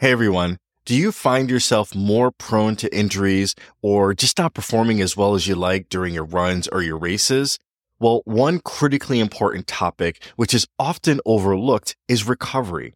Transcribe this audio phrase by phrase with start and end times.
[0.00, 0.58] Hey everyone.
[0.84, 5.48] Do you find yourself more prone to injuries or just not performing as well as
[5.48, 7.58] you like during your runs or your races?
[7.98, 12.94] Well, one critically important topic, which is often overlooked, is recovery.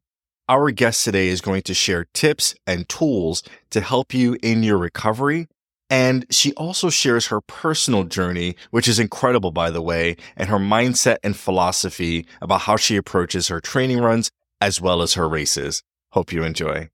[0.48, 4.78] Our guest today is going to share tips and tools to help you in your
[4.78, 5.48] recovery.
[5.90, 10.60] And she also shares her personal journey, which is incredible, by the way, and her
[10.60, 14.30] mindset and philosophy about how she approaches her training runs
[14.60, 15.82] as well as her races.
[16.12, 16.90] Hope you enjoy.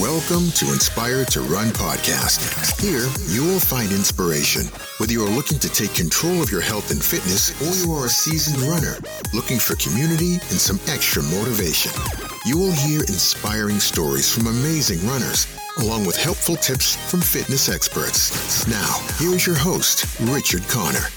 [0.00, 2.80] Welcome to Inspire to Run podcast.
[2.80, 4.62] Here, you will find inspiration.
[4.96, 8.06] Whether you are looking to take control of your health and fitness, or you are
[8.06, 8.96] a seasoned runner
[9.34, 11.92] looking for community and some extra motivation,
[12.46, 15.46] you will hear inspiring stories from amazing runners,
[15.80, 18.66] along with helpful tips from fitness experts.
[18.66, 21.08] Now, here's your host, Richard Connor.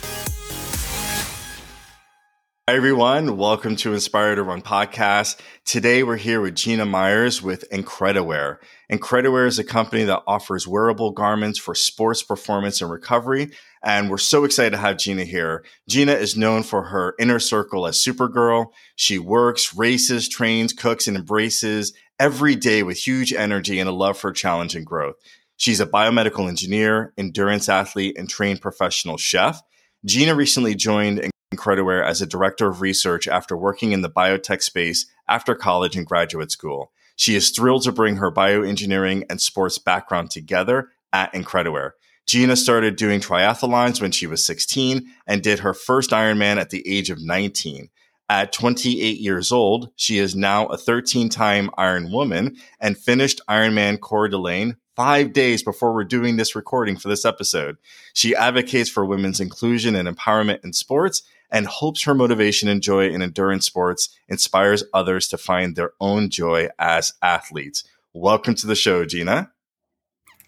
[2.69, 3.37] Hi, everyone.
[3.37, 5.39] Welcome to Inspire to Run podcast.
[5.65, 8.57] Today, we're here with Gina Myers with Incrediwear.
[8.91, 13.49] Incrediwear is a company that offers wearable garments for sports performance and recovery.
[13.83, 15.65] And we're so excited to have Gina here.
[15.89, 18.67] Gina is known for her inner circle as Supergirl.
[18.95, 24.19] She works, races, trains, cooks, and embraces every day with huge energy and a love
[24.19, 25.15] for challenge and growth.
[25.57, 29.59] She's a biomedical engineer, endurance athlete, and trained professional chef.
[30.05, 35.07] Gina recently joined Incrediwear as a director of research after working in the biotech space
[35.27, 36.91] after college and graduate school.
[37.15, 41.91] She is thrilled to bring her bioengineering and sports background together at Incrediwear.
[42.27, 46.87] Gina started doing triathlons when she was 16 and did her first Ironman at the
[46.87, 47.89] age of 19.
[48.29, 53.99] At 28 years old, she is now a 13 time Iron Woman and finished Ironman
[53.99, 57.77] Coeur d'Alene five days before we're doing this recording for this episode.
[58.13, 63.09] She advocates for women's inclusion and empowerment in sports and hopes her motivation and joy
[63.09, 67.83] in endurance sports inspires others to find their own joy as athletes.
[68.13, 69.51] Welcome to the show, Gina.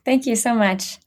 [0.06, 0.98] Thank you so much.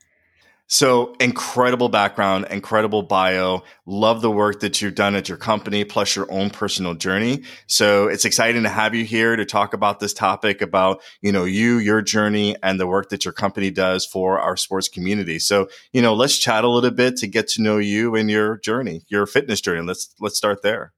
[0.75, 3.63] So incredible background, incredible bio.
[3.87, 7.45] Love the work that you've done at your company, plus your own personal journey.
[7.69, 11.45] So it's exciting to have you here to talk about this topic about, you know,
[11.45, 15.39] you, your journey and the work that your company does for our sports community.
[15.39, 18.59] So, you know, let's chat a little bit to get to know you and your
[18.59, 19.87] journey, your fitness journey.
[19.87, 20.93] Let's, let's start there.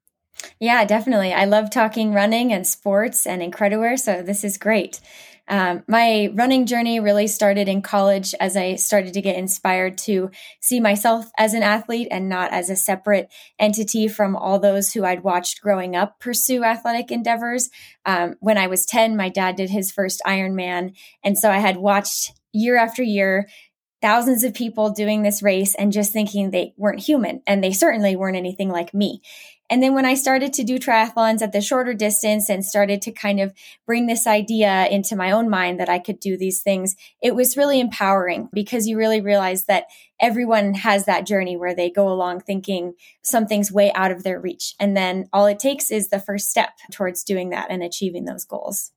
[0.59, 1.35] Yeah, definitely.
[1.35, 3.99] I love talking running and sports and Incrediwear.
[3.99, 5.01] So this is great.
[5.49, 10.31] Um, my running journey really started in college as I started to get inspired to
[10.61, 15.05] see myself as an athlete and not as a separate entity from all those who
[15.05, 17.71] I'd watched growing up pursue athletic endeavors.
[18.05, 20.97] Um, when I was 10, my dad did his first Ironman.
[21.23, 23.47] And so I had watched year after year
[24.03, 28.15] thousands of people doing this race and just thinking they weren't human and they certainly
[28.15, 29.23] weren't anything like me.
[29.69, 33.13] And then when I started to do triathlons at the shorter distance and started to
[33.13, 33.53] kind of
[33.85, 37.57] bring this idea into my own mind that I could do these things, it was
[37.57, 39.87] really empowering because you really realize that
[40.21, 44.75] everyone has that journey where they go along thinking something's way out of their reach.
[44.79, 48.45] And then all it takes is the first step towards doing that and achieving those
[48.45, 48.93] goals.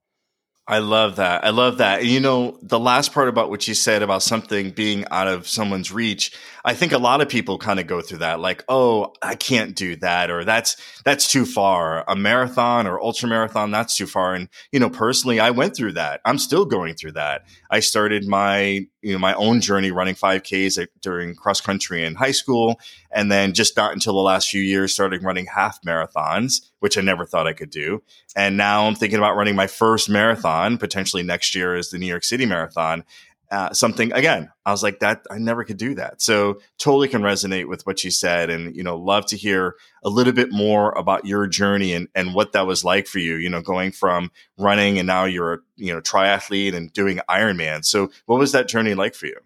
[0.69, 1.43] I love that.
[1.43, 2.05] I love that.
[2.05, 5.91] You know, the last part about what you said about something being out of someone's
[5.91, 6.31] reach,
[6.69, 9.75] I think a lot of people kind of go through that like, "Oh, I can't
[9.75, 14.35] do that," or "That's that's too far." A marathon or ultra marathon, that's too far.
[14.35, 16.21] And, you know, personally, I went through that.
[16.25, 17.41] I'm still going through that.
[17.71, 22.33] I started my, you know, my own journey running 5Ks during cross country in high
[22.33, 22.79] school
[23.11, 27.01] and then just not until the last few years started running half marathons, which I
[27.01, 28.03] never thought I could do.
[28.35, 32.05] And now I'm thinking about running my first marathon, potentially next year is the New
[32.05, 33.03] York City Marathon.
[33.51, 35.25] Uh, something again, I was like that.
[35.31, 36.21] I never could do that.
[36.21, 40.09] So totally can resonate with what you said, and you know, love to hear a
[40.09, 43.35] little bit more about your journey and and what that was like for you.
[43.35, 47.83] You know, going from running and now you're a you know triathlete and doing Ironman.
[47.83, 49.37] So what was that journey like for you?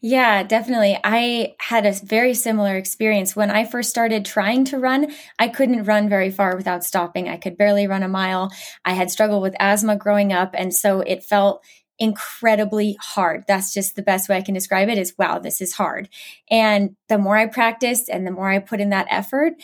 [0.00, 0.96] Yeah, definitely.
[1.02, 3.34] I had a very similar experience.
[3.34, 7.28] When I first started trying to run, I couldn't run very far without stopping.
[7.28, 8.52] I could barely run a mile.
[8.84, 10.54] I had struggled with asthma growing up.
[10.56, 11.64] And so it felt
[11.98, 13.44] incredibly hard.
[13.48, 16.08] That's just the best way I can describe it is wow, this is hard.
[16.50, 19.54] And the more I practiced and the more I put in that effort,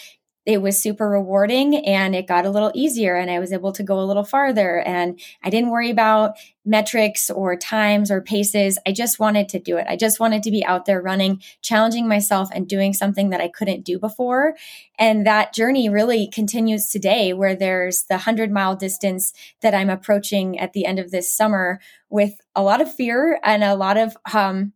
[0.47, 3.83] it was super rewarding and it got a little easier and I was able to
[3.83, 6.37] go a little farther and I didn't worry about
[6.67, 8.79] metrics or times or paces.
[8.87, 9.87] I just wanted to do it.
[9.89, 13.49] I just wanted to be out there running, challenging myself and doing something that I
[13.49, 14.55] couldn't do before.
[14.99, 19.33] And that journey really continues today where there's the 100 mile distance
[19.63, 21.81] that I'm approaching at the end of this summer
[22.11, 24.73] with a lot of fear and a lot of um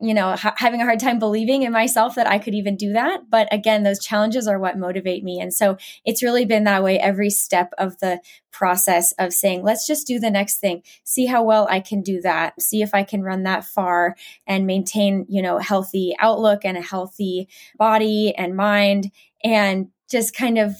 [0.00, 2.92] you know, ha- having a hard time believing in myself that I could even do
[2.92, 3.28] that.
[3.28, 5.40] But again, those challenges are what motivate me.
[5.40, 8.20] And so it's really been that way every step of the
[8.52, 12.20] process of saying, let's just do the next thing, see how well I can do
[12.20, 14.16] that, see if I can run that far
[14.46, 19.10] and maintain, you know, healthy outlook and a healthy body and mind
[19.42, 20.74] and just kind of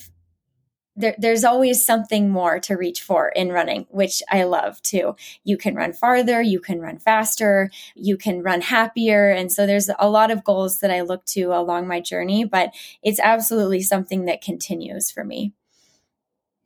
[0.99, 5.17] there, there's always something more to reach for in running, which I love too.
[5.45, 9.31] You can run farther, you can run faster, you can run happier.
[9.31, 12.75] And so there's a lot of goals that I look to along my journey, but
[13.03, 15.53] it's absolutely something that continues for me.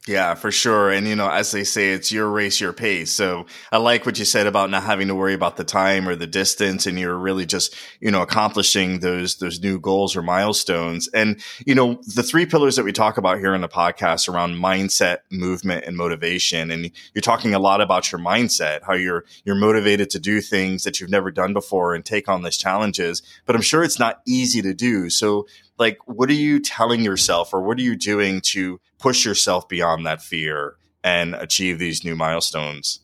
[0.08, 0.90] Yeah, for sure.
[0.90, 3.12] And, you know, as they say, it's your race, your pace.
[3.12, 6.16] So I like what you said about not having to worry about the time or
[6.16, 6.88] the distance.
[6.88, 11.06] And you're really just, you know, accomplishing those, those new goals or milestones.
[11.14, 14.56] And, you know, the three pillars that we talk about here in the podcast around
[14.56, 16.72] mindset, movement and motivation.
[16.72, 20.82] And you're talking a lot about your mindset, how you're, you're motivated to do things
[20.82, 23.22] that you've never done before and take on these challenges.
[23.46, 25.10] But I'm sure it's not easy to do.
[25.10, 25.46] So
[25.82, 30.06] like what are you telling yourself or what are you doing to push yourself beyond
[30.06, 33.00] that fear and achieve these new milestones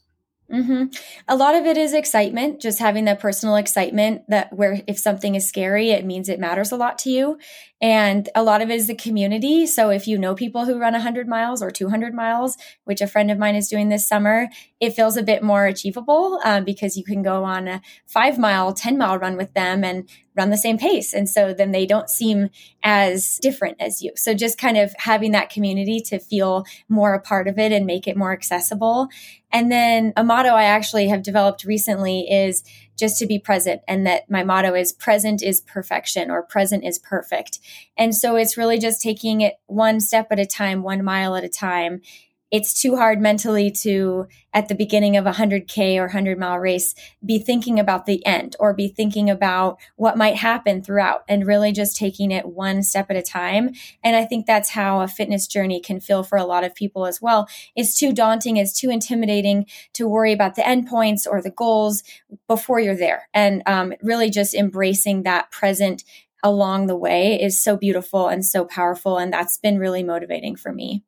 [0.50, 0.84] Mm-hmm.
[1.28, 5.34] A lot of it is excitement, just having that personal excitement that where if something
[5.34, 7.38] is scary, it means it matters a lot to you.
[7.80, 9.64] And a lot of it is the community.
[9.66, 13.30] So if you know people who run 100 miles or 200 miles, which a friend
[13.30, 14.48] of mine is doing this summer,
[14.80, 18.72] it feels a bit more achievable um, because you can go on a five mile,
[18.72, 21.12] 10 mile run with them and run the same pace.
[21.12, 22.50] And so then they don't seem
[22.82, 24.12] as different as you.
[24.16, 27.86] So just kind of having that community to feel more a part of it and
[27.86, 29.08] make it more accessible.
[29.52, 32.62] And then a motto I actually have developed recently is
[32.98, 36.98] just to be present and that my motto is present is perfection or present is
[36.98, 37.58] perfect.
[37.96, 41.44] And so it's really just taking it one step at a time, one mile at
[41.44, 42.02] a time
[42.50, 46.94] it's too hard mentally to at the beginning of a 100k or 100 mile race
[47.24, 51.72] be thinking about the end or be thinking about what might happen throughout and really
[51.72, 53.72] just taking it one step at a time.
[54.02, 57.06] And i think that's how a fitness journey can feel for a lot of people
[57.06, 57.48] as well.
[57.76, 62.02] It's too daunting it's too intimidating to worry about the endpoints or the goals
[62.46, 63.28] before you're there.
[63.34, 66.04] And um, really just embracing that present
[66.42, 70.72] along the way is so beautiful and so powerful and that's been really motivating for
[70.72, 71.02] me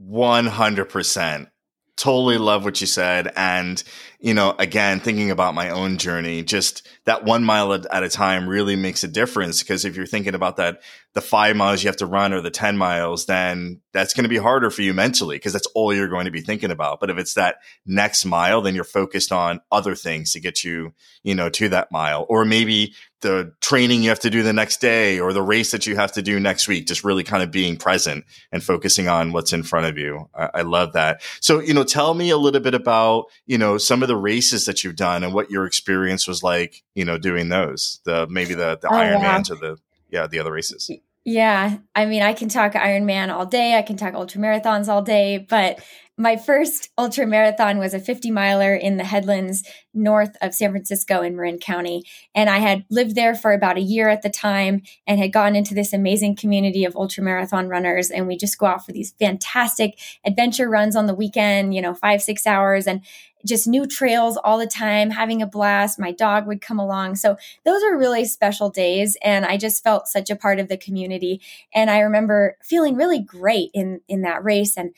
[0.00, 1.50] 100%.
[1.96, 3.32] Totally love what you said.
[3.36, 3.82] And,
[4.20, 8.48] you know, again, thinking about my own journey, just that one mile at a time
[8.48, 9.62] really makes a difference.
[9.62, 10.80] Because if you're thinking about that,
[11.16, 14.28] the five miles you have to run or the 10 miles, then that's going to
[14.28, 17.00] be harder for you mentally because that's all you're going to be thinking about.
[17.00, 20.92] But if it's that next mile, then you're focused on other things to get you,
[21.22, 22.26] you know, to that mile.
[22.28, 22.92] Or maybe
[23.22, 26.12] the training you have to do the next day or the race that you have
[26.12, 29.62] to do next week, just really kind of being present and focusing on what's in
[29.62, 30.28] front of you.
[30.34, 31.22] I, I, love that.
[31.40, 34.64] So, you know, tell me a little bit about, you know, some of the races
[34.66, 38.54] that you've done and what your experience was like, you know, doing those, the, maybe
[38.54, 39.78] the, the oh, Ironmans or the,
[40.10, 40.90] yeah, the other races.
[41.24, 41.78] Yeah.
[41.94, 43.76] I mean, I can talk Ironman all day.
[43.76, 45.80] I can talk ultra marathons all day, but
[46.18, 51.20] my first ultra marathon was a 50 miler in the headlands north of San Francisco
[51.20, 52.04] in Marin County.
[52.34, 55.54] And I had lived there for about a year at the time and had gone
[55.54, 58.10] into this amazing community of ultra marathon runners.
[58.10, 61.94] And we just go out for these fantastic adventure runs on the weekend, you know,
[61.94, 63.02] five, six hours and
[63.46, 66.00] just new trails all the time, having a blast.
[66.00, 67.16] My dog would come along.
[67.16, 69.16] So those are really special days.
[69.22, 71.42] And I just felt such a part of the community.
[71.74, 74.94] And I remember feeling really great in, in that race and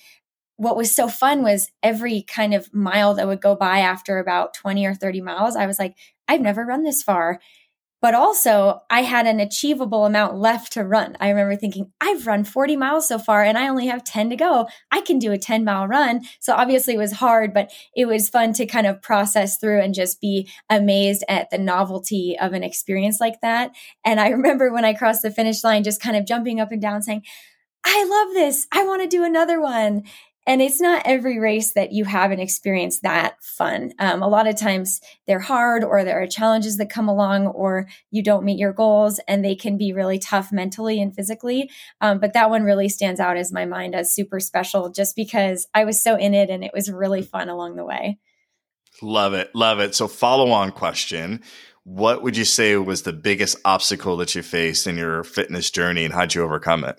[0.59, 4.55] what was so fun was every kind of mile that would go by after about
[4.55, 7.41] 20 or 30 miles, I was like, I've never run this far.
[8.01, 11.17] But also, I had an achievable amount left to run.
[11.19, 14.37] I remember thinking, I've run 40 miles so far and I only have 10 to
[14.37, 14.69] go.
[14.93, 16.23] I can do a 10 mile run.
[16.39, 19.95] So obviously, it was hard, but it was fun to kind of process through and
[19.95, 23.73] just be amazed at the novelty of an experience like that.
[24.05, 26.83] And I remember when I crossed the finish line, just kind of jumping up and
[26.83, 27.23] down saying,
[27.85, 28.67] I love this.
[28.73, 30.03] I want to do another one.
[30.49, 33.93] And it's not every race that you have an experience that fun.
[33.99, 37.87] Um, a lot of times they're hard or there are challenges that come along or
[38.11, 41.71] you don't meet your goals and they can be really tough mentally and physically.
[42.01, 45.69] Um, but that one really stands out as my mind as super special just because
[45.75, 48.19] I was so in it and it was really fun along the way.
[49.03, 49.55] Love it.
[49.55, 49.95] Love it.
[49.95, 51.43] So follow on question.
[51.85, 56.07] What would you say was the biggest obstacle that you faced in your fitness journey
[56.07, 56.99] and how'd you overcome it?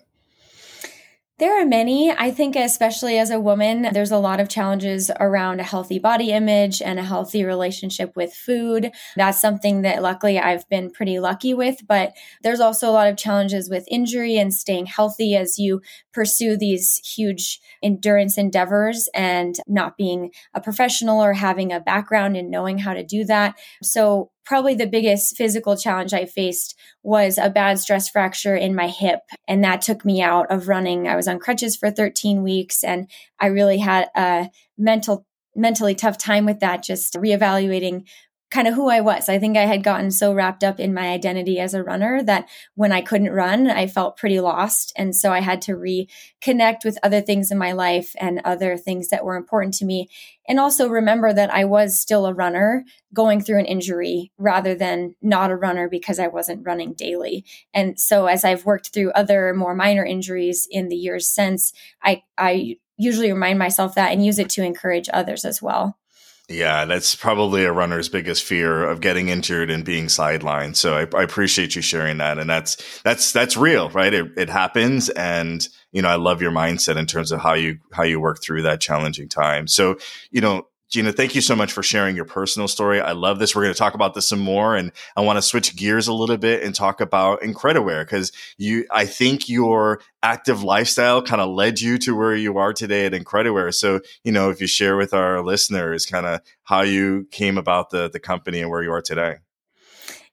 [1.39, 2.11] There are many.
[2.11, 6.31] I think, especially as a woman, there's a lot of challenges around a healthy body
[6.31, 8.91] image and a healthy relationship with food.
[9.15, 12.11] That's something that luckily I've been pretty lucky with, but
[12.43, 15.81] there's also a lot of challenges with injury and staying healthy as you
[16.11, 22.49] pursue these huge endurance endeavors and not being a professional or having a background in
[22.49, 23.55] knowing how to do that.
[23.81, 28.87] So probably the biggest physical challenge I faced was a bad stress fracture in my
[28.87, 29.19] hip.
[29.47, 31.07] And that took me out of running.
[31.07, 33.07] I was on crutches for 13 weeks and
[33.39, 38.07] I really had a mental mentally tough time with that just reevaluating
[38.51, 39.29] kind of who I was.
[39.29, 42.49] I think I had gotten so wrapped up in my identity as a runner that
[42.73, 44.91] when I couldn't run, I felt pretty lost.
[44.95, 49.09] And so I had to reconnect with other things in my life and other things
[49.09, 50.09] that were important to me.
[50.47, 55.15] And also remember that I was still a runner going through an injury rather than
[55.21, 57.45] not a runner because I wasn't running daily.
[57.71, 62.23] And so as I've worked through other more minor injuries in the years since, I,
[62.35, 65.98] I usually remind myself that and use it to encourage others as well.
[66.49, 70.75] Yeah, that's probably a runner's biggest fear of getting injured and being sidelined.
[70.75, 74.11] So I, I, appreciate you sharing that, and that's that's that's real, right?
[74.11, 77.77] It, it happens, and you know I love your mindset in terms of how you
[77.93, 79.67] how you work through that challenging time.
[79.67, 79.97] So
[80.31, 82.99] you know Gina, thank you so much for sharing your personal story.
[82.99, 83.55] I love this.
[83.55, 84.75] We're going to talk about this some more.
[84.75, 88.87] And I want to switch gears a little bit and talk about IncrediWear because you,
[88.89, 93.11] I think your active lifestyle kind of led you to where you are today at
[93.11, 93.71] IncrediWear.
[93.71, 97.91] So, you know, if you share with our listeners kind of how you came about
[97.91, 99.35] the, the company and where you are today.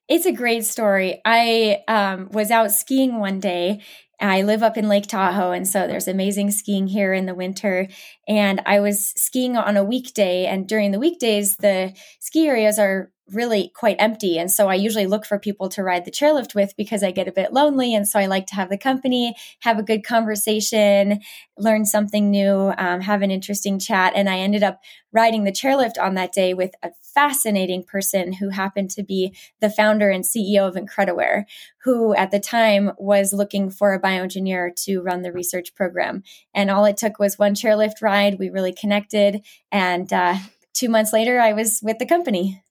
[0.09, 1.21] It's a great story.
[1.25, 3.83] I um, was out skiing one day
[4.21, 7.89] I live up in Lake Tahoe, and so there's amazing skiing here in the winter.
[8.27, 13.11] And I was skiing on a weekday, and during the weekdays, the ski areas are
[13.33, 14.39] really quite empty.
[14.39, 17.27] And so I usually look for people to ride the chairlift with because I get
[17.27, 17.93] a bit lonely.
[17.95, 21.21] And so I like to have the company, have a good conversation,
[21.59, 24.13] learn something new, um, have an interesting chat.
[24.15, 24.81] And I ended up
[25.13, 29.71] riding the chairlift on that day with a fascinating person who happened to be the
[29.71, 31.45] founder and CEO of IncrediWear,
[31.83, 36.23] who at the time was looking for a bioengineer to run the research program.
[36.55, 38.39] And all it took was one chairlift ride.
[38.39, 39.45] We really connected.
[39.73, 40.37] And uh,
[40.73, 42.63] two months later, I was with the company.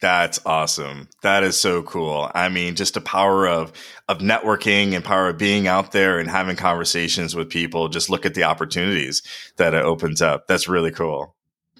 [0.00, 1.08] That's awesome.
[1.22, 2.30] That is so cool.
[2.34, 3.72] I mean, just the power of
[4.08, 7.88] of networking and power of being out there and having conversations with people.
[7.88, 9.22] Just look at the opportunities
[9.56, 10.48] that it opens up.
[10.48, 11.34] That's really cool.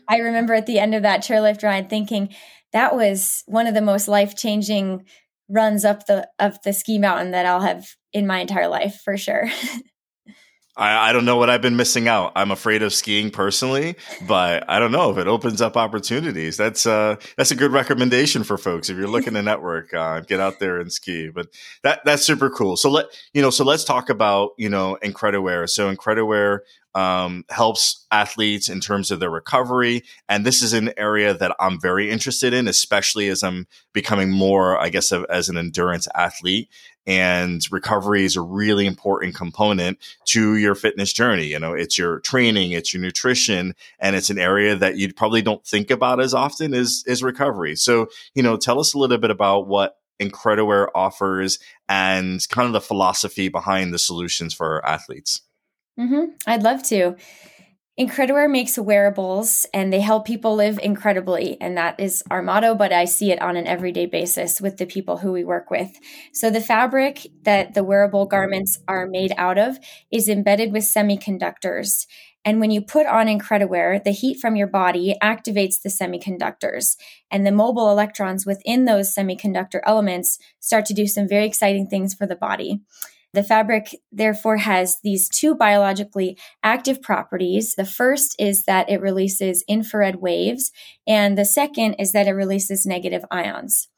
[0.08, 2.30] I remember at the end of that chairlift ride thinking
[2.72, 5.04] that was one of the most life changing
[5.48, 9.16] runs up the of the ski mountain that I'll have in my entire life for
[9.16, 9.48] sure.
[10.76, 12.32] I, I don't know what I've been missing out.
[12.36, 16.56] I'm afraid of skiing personally, but I don't know if it opens up opportunities.
[16.56, 19.94] That's uh that's a good recommendation for folks if you're looking to network.
[19.94, 21.30] Uh, get out there and ski.
[21.30, 21.46] But
[21.82, 22.76] that that's super cool.
[22.76, 23.50] So let you know.
[23.50, 25.68] So let's talk about you know IncrediWear.
[25.68, 26.58] So IncrediWear
[26.96, 30.02] um, helps athletes in terms of their recovery.
[30.30, 34.80] And this is an area that I'm very interested in, especially as I'm becoming more,
[34.80, 36.70] I guess, as an endurance athlete.
[37.06, 39.98] And recovery is a really important component
[40.28, 41.48] to your fitness journey.
[41.48, 45.42] You know, it's your training, it's your nutrition, and it's an area that you probably
[45.42, 47.76] don't think about as often as, is recovery.
[47.76, 51.58] So, you know, tell us a little bit about what IncrediWear offers
[51.90, 55.42] and kind of the philosophy behind the solutions for athletes.
[55.98, 56.32] Mm-hmm.
[56.46, 57.16] I'd love to.
[57.98, 61.58] IncrediWear makes wearables and they help people live incredibly.
[61.62, 64.84] And that is our motto, but I see it on an everyday basis with the
[64.84, 65.90] people who we work with.
[66.34, 69.78] So the fabric that the wearable garments are made out of
[70.10, 72.06] is embedded with semiconductors.
[72.44, 76.96] And when you put on IncrediWear, the heat from your body activates the semiconductors.
[77.30, 82.12] And the mobile electrons within those semiconductor elements start to do some very exciting things
[82.12, 82.82] for the body.
[83.36, 87.74] The fabric, therefore, has these two biologically active properties.
[87.74, 90.72] The first is that it releases infrared waves,
[91.06, 93.88] and the second is that it releases negative ions.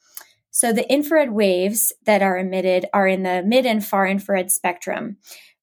[0.51, 5.19] So, the infrared waves that are emitted are in the mid and far infrared spectrum.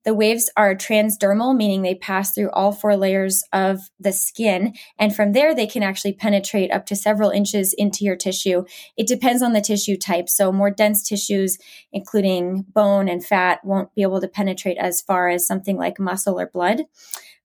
[0.05, 4.75] The waves are transdermal, meaning they pass through all four layers of the skin.
[4.99, 8.65] And from there, they can actually penetrate up to several inches into your tissue.
[8.95, 10.29] It depends on the tissue type.
[10.29, 11.57] So, more dense tissues,
[11.91, 16.39] including bone and fat, won't be able to penetrate as far as something like muscle
[16.39, 16.83] or blood.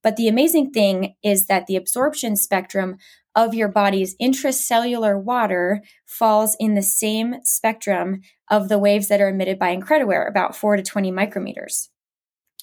[0.02, 2.97] But the amazing thing is that the absorption spectrum
[3.35, 9.29] of your body's intracellular water falls in the same spectrum of the waves that are
[9.29, 11.88] emitted by IncrediWear, about 4 to 20 micrometers.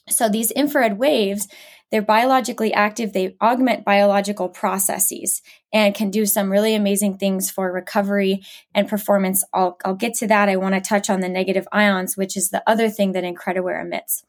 [0.10, 1.48] So these infrared waves,
[1.92, 3.14] they're biologically active.
[3.14, 9.44] They augment biological processes and can do some really amazing things for recovery and performance.
[9.54, 10.50] I'll, I'll get to that.
[10.50, 13.82] I want to touch on the negative ions, which is the other thing that IncrediWear
[13.82, 14.24] emits.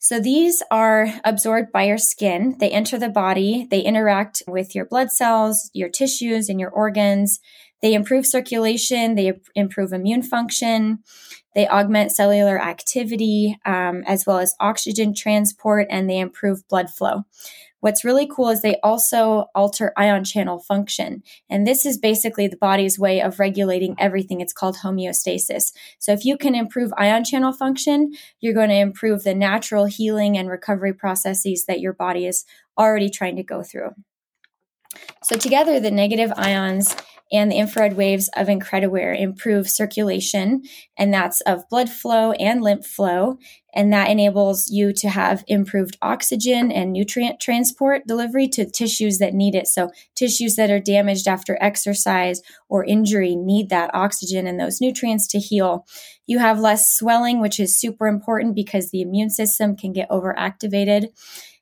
[0.00, 2.56] So these are absorbed by your skin.
[2.60, 3.66] They enter the body.
[3.68, 7.40] They interact with your blood cells, your tissues, and your organs.
[7.82, 9.16] They improve circulation.
[9.16, 11.00] They improve immune function.
[11.58, 17.24] They augment cellular activity um, as well as oxygen transport, and they improve blood flow.
[17.80, 21.20] what's really cool is they also alter ion channel function.
[21.50, 24.40] And this is basically the body's way of regulating everything.
[24.40, 25.72] It's called homeostasis.
[25.98, 30.38] So if you can improve ion channel function, you're going to improve the natural healing
[30.38, 32.44] and recovery processes that your body is
[32.78, 33.90] already trying to go through.
[35.22, 36.96] So together, the negative ions
[37.30, 40.62] and the infrared waves of Incrediwear improve circulation,
[40.96, 43.38] and that's of blood flow and lymph flow.
[43.74, 49.34] And that enables you to have improved oxygen and nutrient transport delivery to tissues that
[49.34, 49.68] need it.
[49.68, 55.26] So, tissues that are damaged after exercise or injury need that oxygen and those nutrients
[55.28, 55.86] to heal.
[56.26, 61.08] You have less swelling, which is super important because the immune system can get overactivated.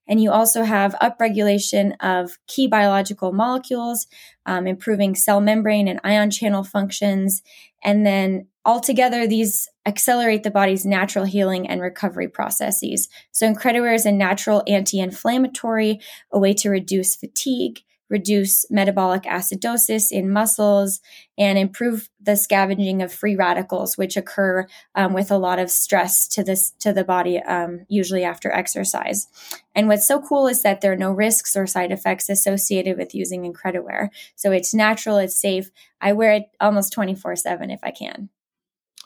[0.09, 4.07] And you also have upregulation of key biological molecules,
[4.47, 7.43] um, improving cell membrane and ion channel functions.
[7.83, 13.09] And then altogether, these accelerate the body's natural healing and recovery processes.
[13.33, 16.01] So, Incrediwear is a natural anti inflammatory,
[16.33, 21.01] a way to reduce fatigue, reduce metabolic acidosis in muscles,
[21.39, 26.27] and improve the scavenging of free radicals, which occur um, with a lot of stress
[26.29, 29.27] to this to the body, um, usually after exercise.
[29.75, 33.15] And what's so cool is that there are no risks or side effects associated with
[33.15, 34.09] using Incrediwear.
[34.35, 35.71] So it's natural, it's safe.
[36.01, 38.31] I wear it almost twenty four seven if I can.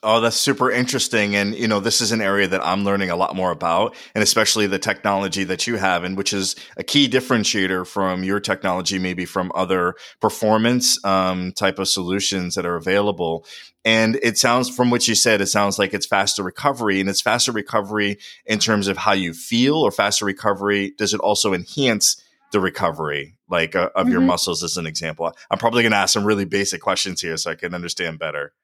[0.02, 1.36] Oh, that's super interesting.
[1.36, 4.22] And, you know, this is an area that I'm learning a lot more about, and
[4.22, 8.98] especially the technology that you have, and which is a key differentiator from your technology,
[8.98, 13.44] maybe from other performance um, type of solutions that are available.
[13.84, 17.20] And it sounds, from what you said, it sounds like it's faster recovery, and it's
[17.20, 18.16] faster recovery
[18.46, 20.94] in terms of how you feel, or faster recovery.
[20.96, 24.12] Does it also enhance the recovery, like uh, of mm-hmm.
[24.12, 25.30] your muscles, as an example?
[25.50, 28.54] I'm probably going to ask some really basic questions here so I can understand better.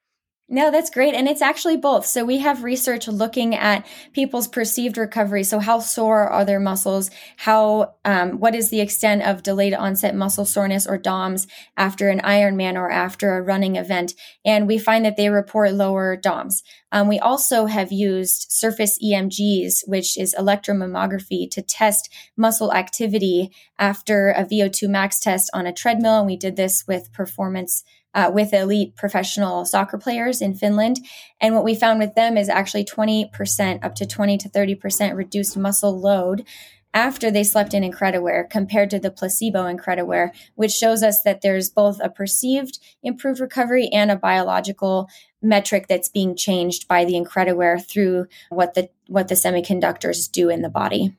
[0.48, 1.12] No, that's great.
[1.14, 2.06] And it's actually both.
[2.06, 5.42] So we have research looking at people's perceived recovery.
[5.42, 7.10] So how sore are their muscles?
[7.38, 12.20] How, um, what is the extent of delayed onset muscle soreness or DOMS after an
[12.20, 14.14] Ironman or after a running event?
[14.44, 16.62] And we find that they report lower DOMS.
[16.96, 24.30] Um, we also have used surface EMGs, which is electromyography to test muscle activity after
[24.30, 26.20] a VO2 max test on a treadmill.
[26.20, 27.84] And we did this with performance
[28.14, 31.00] uh, with elite professional soccer players in Finland.
[31.38, 35.54] And what we found with them is actually 20% up to 20 to 30% reduced
[35.54, 36.46] muscle load
[36.96, 41.68] after they slept in Incrediwear compared to the placebo Incrediwear, which shows us that there's
[41.68, 45.06] both a perceived improved recovery and a biological
[45.42, 50.62] metric that's being changed by the Incrediwear through what the what the semiconductors do in
[50.62, 51.14] the body.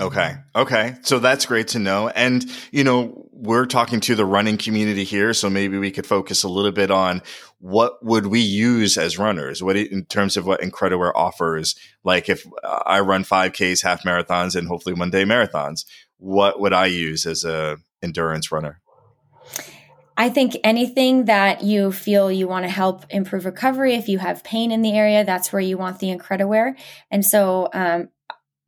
[0.00, 0.34] Okay.
[0.56, 0.96] Okay.
[1.02, 2.08] So that's great to know.
[2.08, 5.32] And, you know, we're talking to the running community here.
[5.34, 7.22] So maybe we could focus a little bit on
[7.60, 9.62] what would we use as runners?
[9.62, 11.76] What in terms of what Incrediwear offers?
[12.02, 15.84] Like if I run 5Ks, half marathons, and hopefully one day marathons,
[16.18, 18.80] what would I use as a endurance runner?
[20.16, 24.44] I think anything that you feel you want to help improve recovery, if you have
[24.44, 26.76] pain in the area, that's where you want the Incrediwear.
[27.10, 28.10] And so, um,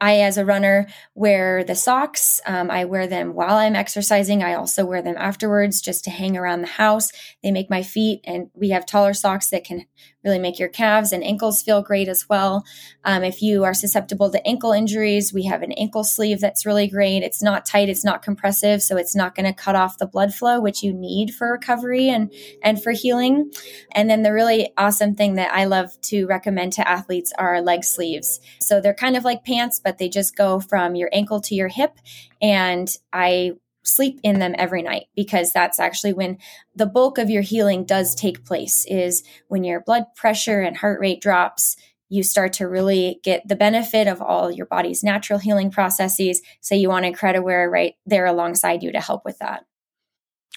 [0.00, 2.40] I, as a runner, wear the socks.
[2.46, 4.42] Um, I wear them while I'm exercising.
[4.42, 7.10] I also wear them afterwards just to hang around the house.
[7.42, 9.86] They make my feet, and we have taller socks that can
[10.26, 12.64] really make your calves and ankles feel great as well.
[13.04, 16.88] Um, if you are susceptible to ankle injuries, we have an ankle sleeve that's really
[16.88, 17.22] great.
[17.22, 20.34] It's not tight, it's not compressive, so it's not going to cut off the blood
[20.34, 23.52] flow, which you need for recovery and, and for healing.
[23.92, 27.84] And then the really awesome thing that I love to recommend to athletes are leg
[27.84, 28.40] sleeves.
[28.60, 31.68] So they're kind of like pants, but they just go from your ankle to your
[31.68, 31.98] hip.
[32.42, 33.52] And I
[33.86, 36.38] sleep in them every night because that's actually when
[36.74, 41.00] the bulk of your healing does take place is when your blood pressure and heart
[41.00, 41.76] rate drops
[42.08, 46.40] you start to really get the benefit of all your body's natural healing processes.
[46.60, 49.64] So you want Incrediwear right there alongside you to help with that.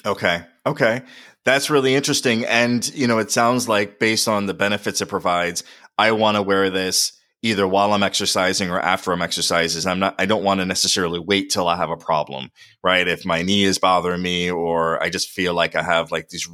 [0.06, 0.44] Okay.
[0.66, 1.02] Okay.
[1.46, 2.46] That's really interesting.
[2.46, 5.64] And you know it sounds like based on the benefits it provides
[6.00, 9.90] i want to wear this either while I'm exercising or after I'm exercising.
[9.90, 12.52] I'm not, I don't want to necessarily wait till I have a problem,
[12.84, 13.08] right?
[13.08, 16.48] If my knee is bothering me or I just feel like I have like these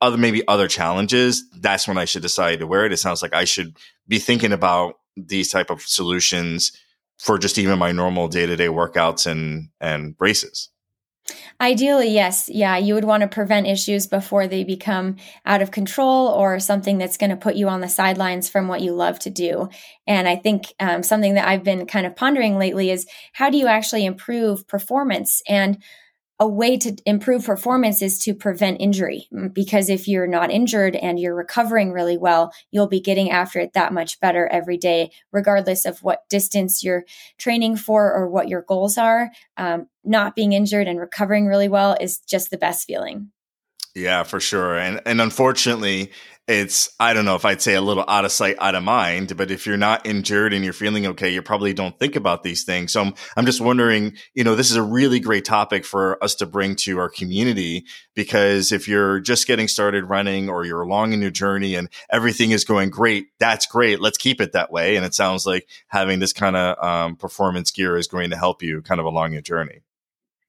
[0.00, 2.92] other, maybe other challenges, that's when I should decide to wear it.
[2.92, 6.72] It sounds like I should be thinking about these type of solutions
[7.18, 10.68] for just even my normal day to day workouts and, and races.
[11.60, 12.48] Ideally, yes.
[12.52, 16.98] Yeah, you would want to prevent issues before they become out of control or something
[16.98, 19.68] that's going to put you on the sidelines from what you love to do.
[20.06, 23.58] And I think um, something that I've been kind of pondering lately is how do
[23.58, 25.42] you actually improve performance?
[25.48, 25.82] And
[26.38, 31.18] a way to improve performance is to prevent injury because if you're not injured and
[31.18, 35.86] you're recovering really well, you'll be getting after it that much better every day, regardless
[35.86, 37.04] of what distance you're
[37.38, 39.30] training for or what your goals are.
[39.56, 43.30] Um, not being injured and recovering really well is just the best feeling.
[43.94, 44.76] Yeah, for sure.
[44.76, 46.12] And and unfortunately,
[46.48, 49.36] it's I don't know if I'd say a little out of sight, out of mind,
[49.36, 52.62] but if you're not injured and you're feeling okay, you probably don't think about these
[52.62, 52.92] things.
[52.92, 56.36] So I'm I'm just wondering, you know, this is a really great topic for us
[56.36, 61.12] to bring to our community because if you're just getting started running or you're along
[61.12, 64.00] in your journey and everything is going great, that's great.
[64.00, 64.96] Let's keep it that way.
[64.96, 68.62] And it sounds like having this kind of um, performance gear is going to help
[68.62, 69.80] you kind of along your journey.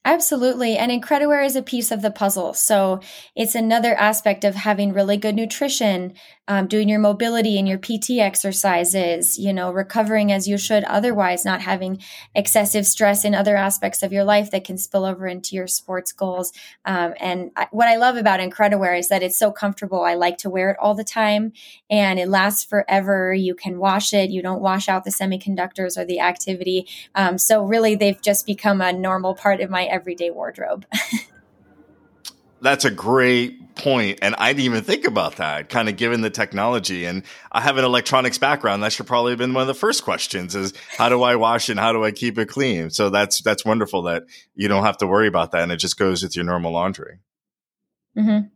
[0.08, 0.78] Absolutely.
[0.78, 2.54] And Incrediwear is a piece of the puzzle.
[2.54, 3.02] So
[3.36, 6.14] it's another aspect of having really good nutrition,
[6.48, 11.44] um, doing your mobility and your PT exercises, you know, recovering as you should otherwise,
[11.44, 12.02] not having
[12.36, 16.12] excessive stress in other aspects of your life that can spill over into your sports
[16.12, 16.54] goals.
[16.86, 20.02] Um, and I, what I love about Incrediwear is that it's so comfortable.
[20.04, 21.54] I like to wear it all the time
[21.90, 23.34] and it lasts forever.
[23.34, 24.30] You can wash it.
[24.30, 26.88] You don't wash out the semiconductors or the activity.
[27.16, 30.86] Um, so really, they've just become a normal part of my everyday wardrobe.
[32.62, 35.70] That's a great point, and I didn't even think about that.
[35.70, 38.82] Kind of given the technology, and I have an electronics background.
[38.82, 41.70] That should probably have been one of the first questions: is how do I wash
[41.70, 42.90] and how do I keep it clean?
[42.90, 44.24] So that's that's wonderful that
[44.56, 47.20] you don't have to worry about that, and it just goes with your normal laundry.
[48.18, 48.48] Mm-hmm.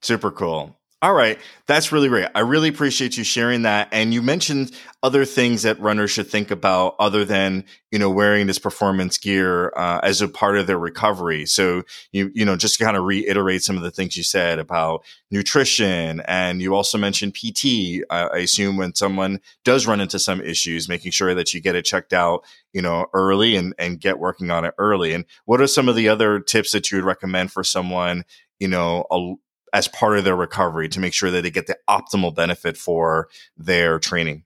[0.00, 0.76] Super cool.
[1.04, 1.38] All right.
[1.66, 2.28] That's really great.
[2.34, 3.88] I really appreciate you sharing that.
[3.92, 8.46] And you mentioned other things that runners should think about other than, you know, wearing
[8.46, 11.44] this performance gear uh, as a part of their recovery.
[11.44, 15.04] So you, you know, just kind of reiterate some of the things you said about
[15.30, 16.22] nutrition.
[16.26, 18.02] And you also mentioned PT.
[18.08, 21.84] I assume when someone does run into some issues, making sure that you get it
[21.84, 25.12] checked out, you know, early and, and get working on it early.
[25.12, 28.24] And what are some of the other tips that you would recommend for someone,
[28.58, 29.34] you know, a,
[29.74, 33.28] as part of their recovery to make sure that they get the optimal benefit for
[33.56, 34.44] their training.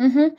[0.00, 0.34] Mm-hmm.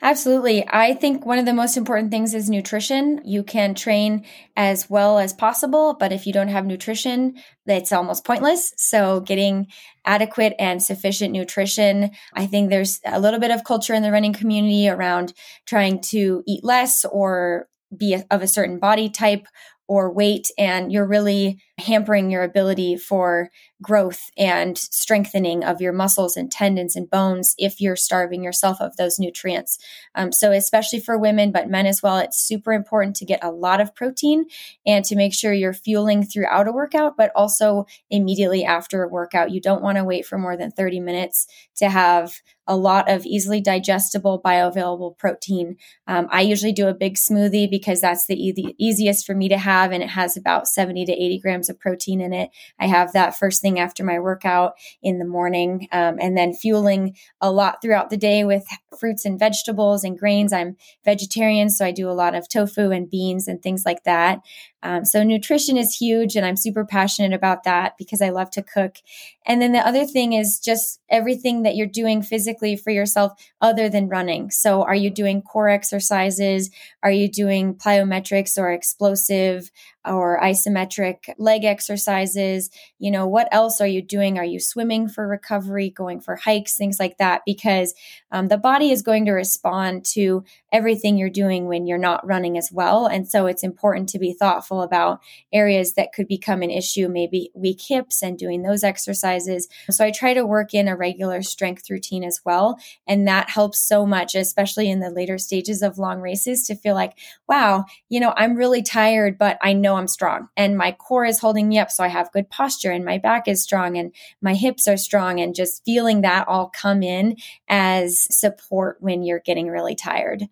[0.00, 0.66] Absolutely.
[0.66, 3.20] I think one of the most important things is nutrition.
[3.26, 4.24] You can train
[4.56, 7.34] as well as possible, but if you don't have nutrition,
[7.66, 8.72] it's almost pointless.
[8.78, 9.66] So, getting
[10.06, 12.12] adequate and sufficient nutrition.
[12.32, 15.34] I think there's a little bit of culture in the running community around
[15.66, 19.46] trying to eat less or be of a certain body type
[19.88, 23.50] or weight and you're really hampering your ability for
[23.82, 28.96] growth and strengthening of your muscles and tendons and bones if you're starving yourself of
[28.96, 29.78] those nutrients.
[30.14, 33.50] Um, so, especially for women, but men as well, it's super important to get a
[33.50, 34.46] lot of protein
[34.86, 39.50] and to make sure you're fueling throughout a workout, but also immediately after a workout.
[39.50, 43.26] You don't want to wait for more than 30 minutes to have a lot of
[43.26, 45.76] easily digestible bioavailable protein.
[46.06, 49.48] Um, I usually do a big smoothie because that's the, e- the easiest for me
[49.48, 52.50] to have, and it has about 70 to 80 grams of protein in it.
[52.78, 57.16] I have that first thing after my workout in the morning, um, and then fueling
[57.40, 58.64] a lot throughout the day with
[58.98, 60.52] fruits and vegetables and grains.
[60.52, 64.40] I'm vegetarian, so I do a lot of tofu and beans and things like that.
[64.82, 68.62] Um, so nutrition is huge, and I'm super passionate about that because I love to
[68.62, 68.96] cook.
[69.44, 73.88] And then the other thing is just everything that you're doing physically for yourself other
[73.88, 74.50] than running.
[74.50, 76.70] So are you doing core exercises?
[77.02, 79.70] Are you doing plyometrics or explosive
[80.04, 82.70] or isometric leg exercises?
[82.98, 84.38] You know, what else are you doing?
[84.38, 87.42] Are you swimming for recovery, going for hikes, things like that?
[87.44, 87.94] Because
[88.30, 92.56] um, the body is going to respond to everything you're doing when you're not running
[92.56, 93.06] as well.
[93.06, 95.20] And so it's important to be thoughtful about
[95.52, 99.68] areas that could become an issue, maybe weak hips and doing those exercises.
[99.90, 102.78] So I try to work in a regular strength routine as well.
[103.06, 106.94] And that helps so much, especially in the later stages of long races, to feel
[106.94, 111.24] like, wow, you know, I'm really tired, but I know I'm strong and my core
[111.24, 111.90] is holding me up.
[111.90, 115.40] So I have good posture and my back is strong and my hips are strong
[115.40, 117.36] and just feeling that all come in
[117.68, 120.48] as support when you're getting really tired.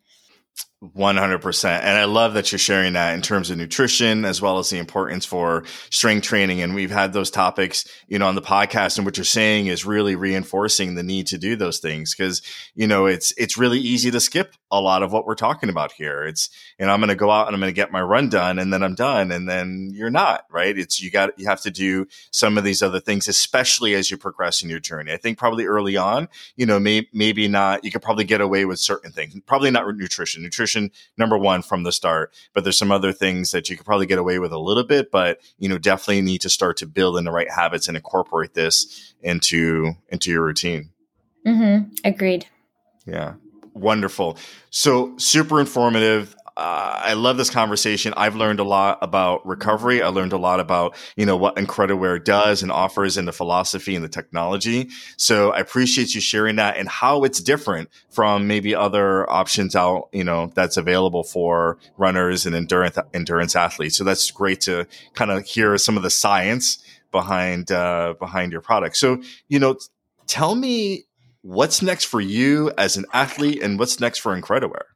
[0.82, 1.64] 100%.
[1.68, 4.78] And I love that you're sharing that in terms of nutrition as well as the
[4.78, 6.62] importance for strength training.
[6.62, 8.96] And we've had those topics, you know, on the podcast.
[8.96, 12.40] And what you're saying is really reinforcing the need to do those things because,
[12.74, 15.92] you know, it's, it's really easy to skip a lot of what we're talking about
[15.92, 16.24] here.
[16.24, 18.30] It's, you know, I'm going to go out and I'm going to get my run
[18.30, 19.32] done and then I'm done.
[19.32, 20.78] And then you're not, right?
[20.78, 24.16] It's, you got, you have to do some of these other things, especially as you
[24.16, 25.12] progress in your journey.
[25.12, 28.64] I think probably early on, you know, may, maybe not, you could probably get away
[28.64, 30.42] with certain things, probably not nutrition.
[30.42, 32.32] Nutrition nutrition number one from the start.
[32.54, 35.10] But there's some other things that you could probably get away with a little bit,
[35.10, 38.54] but you know, definitely need to start to build in the right habits and incorporate
[38.54, 40.90] this into into your routine.
[41.46, 41.92] Mm-hmm.
[42.04, 42.46] Agreed.
[43.06, 43.34] Yeah.
[43.74, 44.36] Wonderful.
[44.70, 46.34] So super informative.
[46.60, 48.12] Uh, I love this conversation.
[48.18, 50.02] I've learned a lot about recovery.
[50.02, 53.94] I learned a lot about, you know, what IncrediWear does and offers and the philosophy
[53.94, 54.90] and the technology.
[55.16, 60.10] So I appreciate you sharing that and how it's different from maybe other options out,
[60.12, 63.96] you know, that's available for runners and endurance, endurance athletes.
[63.96, 68.60] So that's great to kind of hear some of the science behind, uh, behind your
[68.60, 68.98] product.
[68.98, 69.78] So, you know,
[70.26, 71.06] tell me
[71.40, 74.89] what's next for you as an athlete and what's next for IncrediWear?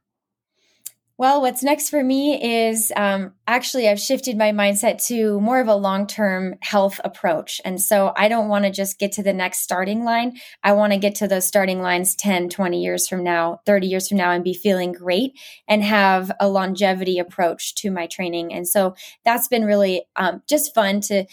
[1.17, 5.69] Well, what's next for me is um, actually I've shifted my mindset to more of
[5.69, 7.61] a long term health approach.
[7.63, 10.33] And so I don't want to just get to the next starting line.
[10.61, 14.09] I want to get to those starting lines 10, 20 years from now, 30 years
[14.09, 18.53] from now, and be feeling great and have a longevity approach to my training.
[18.53, 21.25] And so that's been really um, just fun to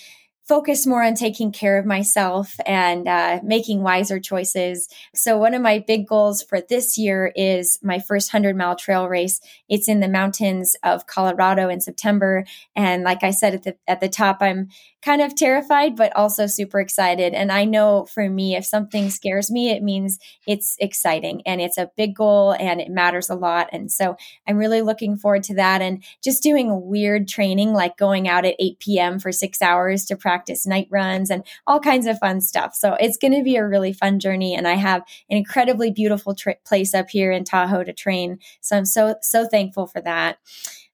[0.47, 4.89] focus more on taking care of myself and uh, making wiser choices.
[5.15, 9.09] So, one of my big goals for this year is my first 100 mile trail
[9.09, 9.41] race.
[9.69, 12.45] It's in the mountains of Colorado in September.
[12.75, 14.69] And like I said at the, at the top, I'm
[15.03, 17.35] kind of terrified, but also super excited.
[17.35, 21.77] And I know for me, if something scares me, it means it's exciting and it's
[21.77, 23.69] a big goal and it matters a lot.
[23.73, 28.29] And so I'm really looking forward to that and just doing weird training, like going
[28.29, 29.19] out at 8 p.m.
[29.19, 32.75] for six hours to practice night runs and all kinds of fun stuff.
[32.75, 34.55] So it's going to be a really fun journey.
[34.55, 38.39] And I have an incredibly beautiful place up here in Tahoe to train.
[38.61, 40.39] So I'm so, so thankful for that.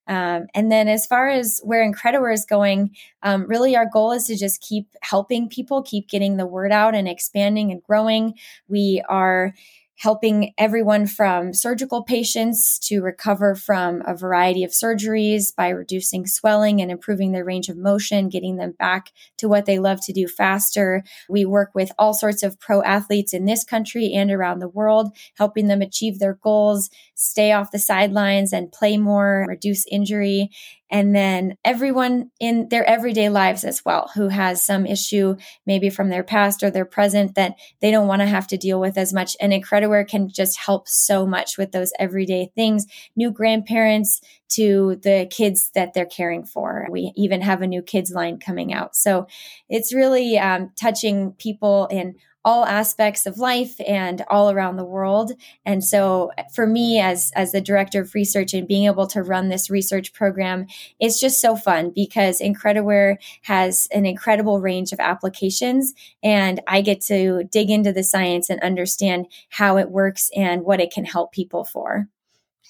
[0.09, 4.27] Um, and then as far as where IncrediWear is going, um, really our goal is
[4.27, 8.35] to just keep helping people, keep getting the word out and expanding and growing.
[8.69, 9.55] We are
[9.99, 16.81] helping everyone from surgical patients to recover from a variety of surgeries by reducing swelling
[16.81, 20.29] and improving their range of motion, getting them back to what they love to do
[20.29, 21.03] faster.
[21.29, 25.11] We work with all sorts of pro athletes in this country and around the world,
[25.37, 30.51] helping them achieve their goals, stay off the sidelines and play more, reduce injury
[30.91, 36.09] and then everyone in their everyday lives as well who has some issue maybe from
[36.09, 39.13] their past or their present that they don't want to have to deal with as
[39.13, 39.37] much.
[39.41, 44.21] And IncrediWear can just help so much with those everyday things new grandparents
[44.51, 46.87] to the kids that they're caring for.
[46.91, 48.97] We even have a new kids line coming out.
[48.97, 49.27] So
[49.69, 55.33] it's really um, touching people in all aspects of life and all around the world.
[55.67, 59.49] And so for me as as the director of research and being able to run
[59.49, 60.67] this research program,
[61.01, 67.01] it's just so fun because IncrediWear has an incredible range of applications and I get
[67.03, 71.33] to dig into the science and understand how it works and what it can help
[71.33, 72.09] people for.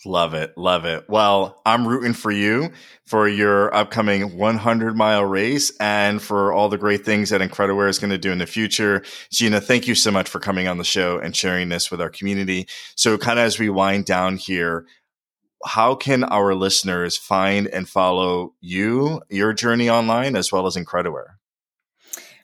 [0.07, 0.57] Love it.
[0.57, 1.05] Love it.
[1.09, 2.71] Well, I'm rooting for you
[3.05, 7.99] for your upcoming 100 mile race and for all the great things that IncrediWear is
[7.99, 9.03] going to do in the future.
[9.33, 12.11] Gina, thank you so much for coming on the show and sharing this with our
[12.11, 12.69] community.
[12.95, 14.87] So, kind of as we wind down here,
[15.65, 21.39] how can our listeners find and follow you, your journey online, as well as IncrediWear?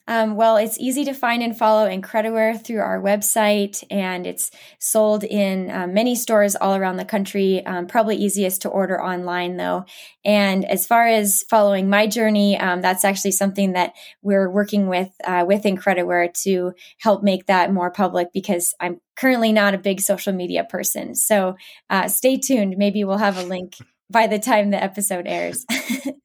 [0.06, 5.24] Um, well, it's easy to find and follow IncrediWear through our website, and it's sold
[5.24, 7.64] in uh, many stores all around the country.
[7.64, 9.86] Um, probably easiest to order online, though.
[10.22, 15.10] And as far as following my journey, um, that's actually something that we're working with
[15.24, 20.02] uh, with IncrediWear to help make that more public because I'm currently not a big
[20.02, 21.14] social media person.
[21.14, 21.56] So
[21.88, 22.76] uh, stay tuned.
[22.76, 23.76] Maybe we'll have a link
[24.10, 25.64] by the time the episode airs.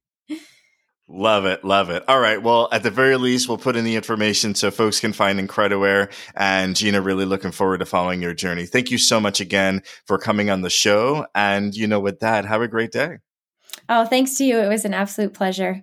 [1.12, 1.64] Love it.
[1.66, 2.04] Love it.
[2.08, 2.42] All right.
[2.42, 6.12] Well, at the very least, we'll put in the information so folks can find IncrediWear.
[6.36, 8.68] And Gina, really looking forward to following your journey.
[8.68, 11.26] Thank you so much again for coming on the show.
[11.34, 13.18] And, you know, with that, have a great day.
[13.90, 14.60] Oh, thanks to you.
[14.60, 15.82] It was an absolute pleasure.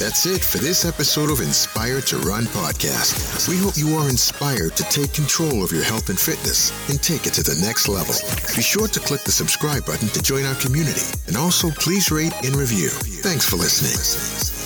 [0.00, 3.46] That's it for this episode of Inspired to Run podcast.
[3.50, 7.26] We hope you are inspired to take control of your health and fitness and take
[7.26, 8.14] it to the next level.
[8.56, 12.32] Be sure to click the subscribe button to join our community and also please rate
[12.42, 12.88] and review.
[12.88, 14.59] Thanks for listening.